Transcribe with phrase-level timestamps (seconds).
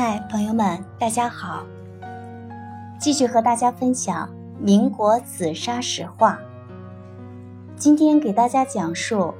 [0.00, 1.66] 嗨，朋友们，大家好！
[3.00, 6.38] 继续和大家分享民国紫砂史话。
[7.74, 9.34] 今天给大家讲述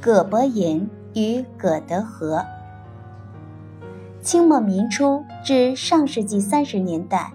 [0.00, 2.42] 葛伯银与葛德和。
[4.22, 7.30] 清末民初至上世纪三十年代，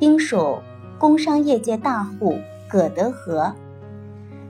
[0.00, 0.58] 丁属
[0.98, 2.36] 工商业界大户
[2.68, 3.54] 葛德和。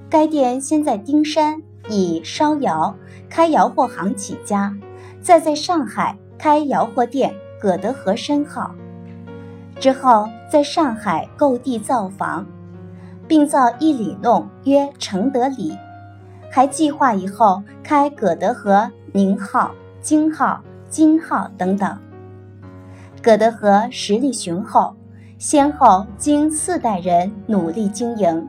[0.08, 2.96] 该店先在丁山以烧窑、
[3.28, 4.74] 开窑货行起家，
[5.20, 7.34] 再在上海开窑货店。
[7.60, 8.74] 葛德和深号
[9.78, 12.46] 之后，在上海购地造房，
[13.28, 15.76] 并造一里弄约承德里，
[16.50, 21.98] 还计划以后开葛德和宁号、京号、金号等等。
[23.22, 24.94] 葛德和实力雄厚，
[25.38, 28.48] 先后经四代人努力经营，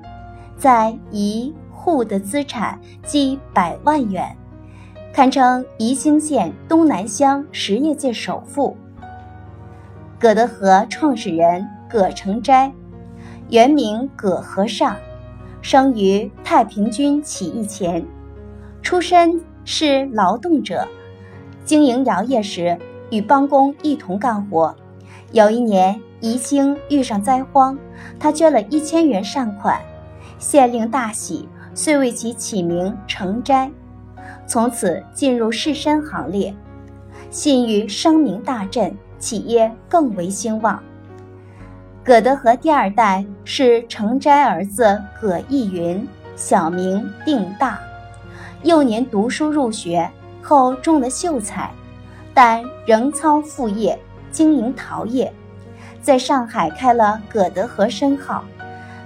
[0.57, 4.35] 在一户的资产计百万元，
[5.13, 8.75] 堪称宜兴县东南乡实业界首富。
[10.21, 12.71] 葛德和创始人葛成斋，
[13.49, 14.95] 原名葛和尚，
[15.63, 18.05] 生于太平军起义前，
[18.83, 20.87] 出身是劳动者，
[21.65, 22.77] 经营窑业时
[23.09, 24.75] 与帮工一同干活。
[25.31, 27.75] 有一年宜兴遇上灾荒，
[28.19, 29.81] 他捐了一千元善款，
[30.37, 33.71] 县令大喜，遂为其起名成斋，
[34.45, 36.53] 从此进入士绅行列，
[37.31, 38.95] 信誉声名大振。
[39.21, 40.83] 企业更为兴旺。
[42.03, 46.05] 葛德和第二代是成斋儿子葛义云，
[46.35, 47.79] 小名定大。
[48.63, 50.09] 幼年读书入学
[50.41, 51.71] 后中了秀才，
[52.33, 53.97] 但仍操副业
[54.31, 55.31] 经营陶业，
[56.01, 58.43] 在上海开了葛德和深号，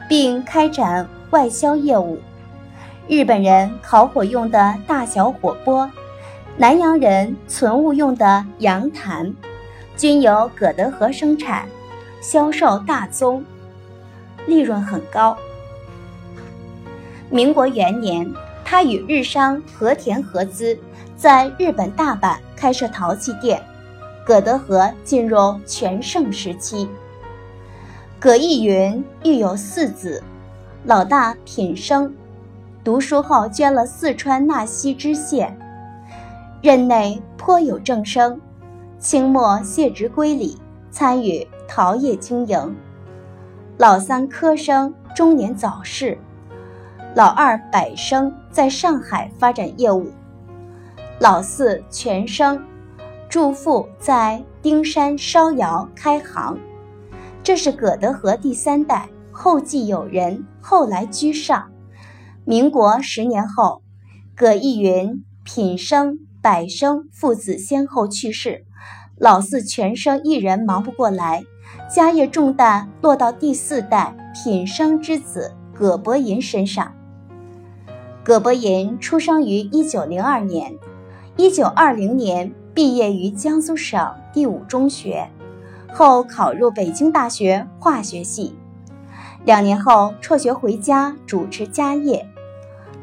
[0.07, 2.17] 并开展外销业务。
[3.07, 5.89] 日本人烤火用的大小火钵，
[6.57, 9.33] 南洋人存物用的洋坛。
[9.97, 11.65] 均由葛德和生产，
[12.21, 13.43] 销售大宗，
[14.45, 15.37] 利润很高。
[17.29, 18.29] 民国元年，
[18.65, 20.77] 他与日商和田合资，
[21.15, 23.61] 在日本大阪开设陶器店，
[24.25, 26.89] 葛德和进入全盛时期。
[28.19, 30.21] 葛义云育有四子，
[30.83, 32.13] 老大品生，
[32.83, 35.57] 读书后捐了四川纳西知县，
[36.61, 38.39] 任内颇有政声。
[38.99, 40.57] 清末卸职归里，
[40.89, 42.75] 参与陶业经营。
[43.77, 46.17] 老三科生中年早逝，
[47.13, 50.09] 老二百生在上海发展业务，
[51.19, 52.63] 老四全生
[53.29, 56.57] 祝父在丁山烧窑开行。
[57.43, 61.67] 这是葛德和第三代，后继有人，后来居上。
[62.43, 63.81] 民国十年后，
[64.35, 68.65] 葛义云、品生、百生父子先后去世。
[69.17, 71.43] 老四全生一人忙不过来，
[71.89, 76.93] 家业重担落到第四代品生之子葛伯银身上。
[78.23, 80.71] 葛伯银出生于一九零二年，
[81.35, 85.27] 一九二零年毕业于江苏省第五中学，
[85.91, 88.55] 后考入北京大学化学系。
[89.45, 92.29] 两年后辍学回家主持家业，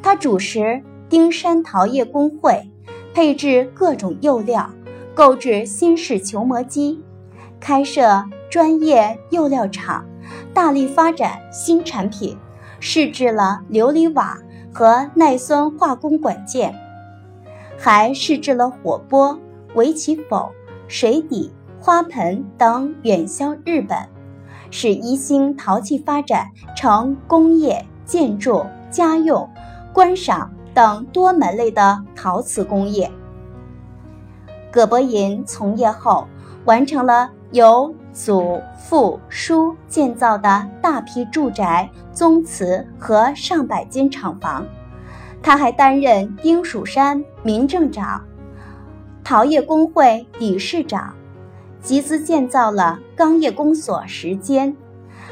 [0.00, 2.70] 他主持丁山陶业工会，
[3.14, 4.70] 配置各种釉料。
[5.14, 6.98] 购置新式球磨机，
[7.60, 10.06] 开设专业釉料厂，
[10.54, 12.34] 大力发展新产品，
[12.80, 14.38] 试制了琉璃瓦
[14.72, 16.74] 和耐酸化工管件，
[17.78, 19.38] 还试制了火钵、
[19.74, 20.50] 围棋否、
[20.88, 23.98] 水底、花盆等远销日本，
[24.70, 29.46] 使宜兴陶器发展成工业、建筑、家用、
[29.92, 33.10] 观赏等多门类的陶瓷工业。
[34.70, 36.26] 葛伯银从业后，
[36.64, 44.66] 完成了由祖父叔建造的大批住宅、宗祠和上百间厂房。
[45.42, 48.24] 他还担任丁蜀山民政长、
[49.24, 51.14] 陶业工会理事长，
[51.82, 54.74] 集资建造了钢业公所十间，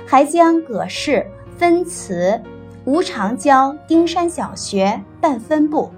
[0.07, 1.25] 还将葛氏
[1.57, 2.43] 分祠
[2.87, 5.91] 吴长教丁山小学办分部。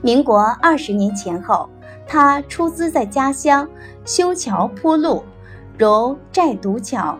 [0.00, 1.68] 民国二十年前后，
[2.06, 3.68] 他出资在家乡
[4.04, 5.24] 修桥铺路，
[5.76, 7.18] 如寨独桥、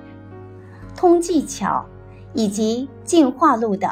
[0.97, 1.85] 通济桥
[2.33, 3.91] 以及进化路等。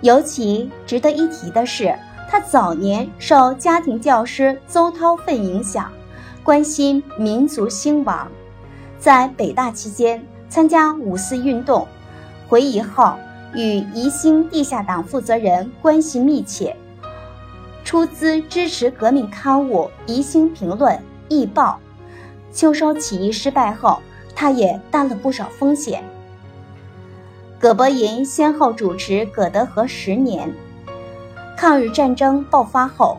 [0.00, 1.96] 尤其值得一提的是，
[2.28, 5.90] 他早年受家庭教师邹韬奋影响，
[6.42, 8.28] 关心民族兴亡，
[8.98, 11.86] 在北大期间参加五四运动，
[12.48, 13.14] 回忆后
[13.54, 16.76] 与宜兴地下党负责人关系密切。
[17.84, 20.96] 出资支持革命刊物《宜兴评论》
[21.28, 21.78] 易爆。
[22.52, 24.00] 秋收起义失败后，
[24.34, 26.02] 他也担了不少风险。
[27.58, 30.52] 葛伯银先后主持葛德和十年。
[31.56, 33.18] 抗日战争爆发后，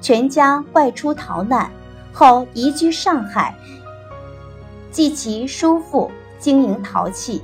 [0.00, 1.70] 全家外出逃难，
[2.12, 3.54] 后移居上海，
[4.90, 7.42] 继其叔父经营陶器。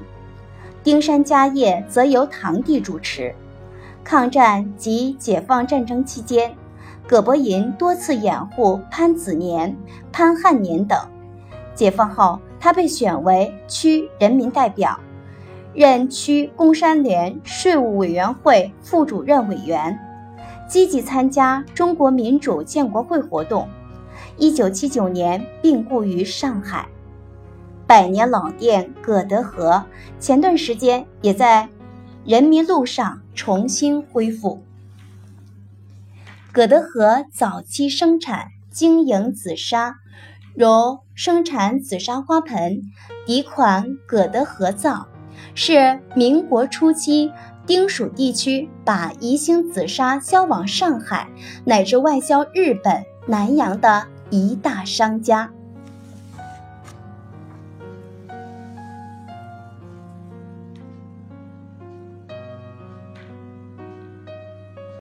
[0.85, 3.35] 丁山家业则由堂弟主持。
[4.05, 6.55] 抗战及解放战争期间，
[7.09, 9.75] 葛伯银多次掩护潘子年、
[10.13, 10.99] 潘汉年等。
[11.75, 15.01] 解放后，他被选为区人民代表，
[15.73, 19.99] 任区工商联税务委员会副主任委员，
[20.69, 23.67] 积极参加中国民主建国会活动。
[24.37, 26.87] 一九七九年病故于上海。
[27.87, 29.85] 百年老店葛德和
[30.19, 31.69] 前段时间也在
[32.25, 34.63] 人民路上重新恢复。
[36.53, 39.97] 葛德和早期生产经营紫砂。
[40.57, 42.81] 如生产紫砂花盆，
[43.27, 45.09] 底款葛德和造，
[45.57, 47.33] 是民国初期
[47.67, 51.29] 丁蜀地区把宜兴紫砂销往上海，
[51.65, 55.51] 乃至外销日本、南洋的一大商家。